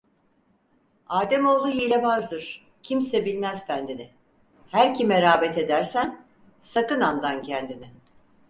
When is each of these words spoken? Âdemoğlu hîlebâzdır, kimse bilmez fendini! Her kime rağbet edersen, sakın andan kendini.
Âdemoğlu 1.09 1.67
hîlebâzdır, 1.71 2.67
kimse 2.83 3.25
bilmez 3.25 3.65
fendini! 3.65 4.09
Her 4.67 4.93
kime 4.93 5.21
rağbet 5.21 5.57
edersen, 5.57 6.25
sakın 6.61 7.01
andan 7.01 7.43
kendini. 7.43 7.89